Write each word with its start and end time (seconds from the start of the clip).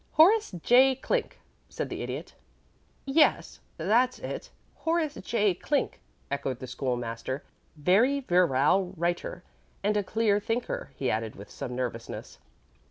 "Horace 0.13 0.55
J. 0.63 0.95
Clink," 0.95 1.39
said 1.69 1.89
the 1.89 2.01
Idiot. 2.01 2.33
"Yes; 3.05 3.59
that's 3.77 4.17
it 4.17 4.49
Horace 4.77 5.13
J. 5.21 5.53
Clink," 5.53 6.01
echoed 6.31 6.57
the 6.57 6.65
School 6.65 6.97
master. 6.97 7.43
"Very 7.75 8.21
virile 8.21 8.95
writer 8.97 9.43
and 9.83 9.95
a 9.95 10.03
clear 10.03 10.39
thinker," 10.39 10.89
he 10.95 11.11
added, 11.11 11.35
with 11.35 11.51
some 11.51 11.75
nervousness. 11.75 12.39